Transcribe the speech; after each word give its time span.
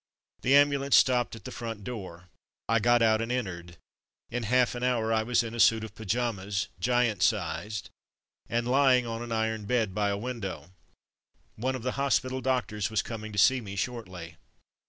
The 0.41 0.55
ambulance 0.55 0.95
stopped 0.95 1.35
at 1.35 1.43
the 1.45 1.51
front 1.51 1.83
door. 1.83 2.29
I 2.67 2.79
got 2.79 3.03
out 3.03 3.21
and 3.21 3.31
entered. 3.31 3.77
In 4.31 4.41
half 4.41 4.73
an 4.73 4.81
hour 4.81 5.13
I 5.13 5.21
was 5.21 5.43
in 5.43 5.53
a 5.53 5.59
suit 5.59 5.83
of 5.83 5.93
pyjamas 5.93 6.69
(giant's 6.79 7.27
size) 7.27 7.83
and 8.49 8.67
lying 8.67 9.05
on 9.05 9.21
an 9.21 9.31
iron 9.31 9.65
bed 9.65 9.93
by 9.93 10.09
a 10.09 10.17
window. 10.17 10.71
One 11.55 11.75
of 11.75 11.83
the 11.83 11.91
hos 12.01 12.19
pital 12.19 12.41
doctors 12.41 12.89
was 12.89 13.03
coming 13.03 13.31
to 13.31 13.37
see 13.37 13.61
me 13.61 13.75
shortly. 13.75 14.37